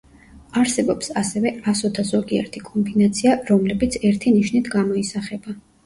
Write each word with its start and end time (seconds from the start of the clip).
არსებობს 0.61 1.11
ასევე 1.21 1.51
ასოთა 1.73 2.07
ზოგიერთი 2.13 2.65
კომბინაცია, 2.73 3.39
რომლებიც 3.53 4.03
ერთი 4.13 4.37
ნიშნით 4.41 4.77
გამოისახება. 4.83 5.61